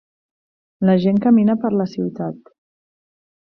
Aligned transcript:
La 0.89 0.95
gent 1.03 1.19
camina 1.27 1.57
per 1.65 1.73
la 1.75 1.87
ciutat. 1.93 2.53